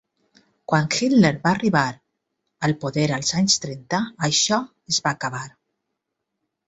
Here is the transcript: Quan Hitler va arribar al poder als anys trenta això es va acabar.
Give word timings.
Quan 0.71 0.87
Hitler 0.95 1.29
va 1.43 1.51
arribar 1.57 1.83
al 2.69 2.75
poder 2.85 3.05
als 3.19 3.35
anys 3.43 3.61
trenta 3.67 4.01
això 4.31 4.59
es 4.95 5.01
va 5.05 5.13
acabar. 5.19 5.47